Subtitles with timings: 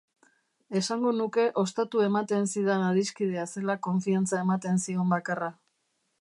[0.79, 5.53] Esango nuke ostatu ematen zidan adiskidea zela konfiantza ematen zion bakarra.